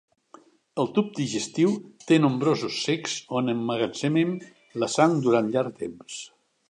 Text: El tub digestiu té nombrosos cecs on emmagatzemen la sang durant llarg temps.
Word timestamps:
El 0.83 0.87
tub 0.93 1.11
digestiu 1.17 1.75
té 2.11 2.17
nombrosos 2.23 2.79
cecs 2.87 3.13
on 3.41 3.53
emmagatzemen 3.55 4.33
la 4.85 4.91
sang 4.95 5.15
durant 5.29 5.53
llarg 5.57 5.77
temps. 5.85 6.19